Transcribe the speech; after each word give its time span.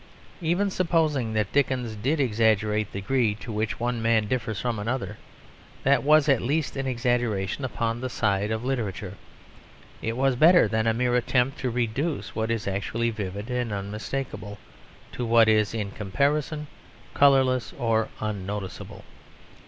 Even 0.41 0.71
supposing 0.71 1.33
that 1.33 1.51
Dickens 1.53 1.95
did 1.95 2.19
exaggerate 2.19 2.91
the 2.91 3.01
degree 3.01 3.35
to 3.35 3.51
which 3.51 3.79
one 3.79 4.01
man 4.01 4.27
differs 4.27 4.59
from 4.59 4.79
another 4.79 5.19
that 5.83 6.01
was 6.01 6.27
at 6.27 6.41
least 6.41 6.75
an 6.75 6.87
exaggeration 6.87 7.63
upon 7.63 8.01
the 8.01 8.09
side 8.09 8.49
of 8.49 8.65
literature; 8.65 9.13
it 10.01 10.17
was 10.17 10.35
better 10.35 10.67
than 10.67 10.87
a 10.87 10.91
mere 10.95 11.15
attempt 11.15 11.59
to 11.59 11.69
reduce 11.69 12.33
what 12.33 12.49
is 12.49 12.67
actually 12.67 13.11
vivid 13.11 13.51
and 13.51 13.71
unmistakable 13.71 14.57
to 15.11 15.23
what 15.23 15.47
is 15.47 15.71
in 15.71 15.91
comparison 15.91 16.65
colourless 17.13 17.71
or 17.77 18.09
unnoticeable. 18.19 19.05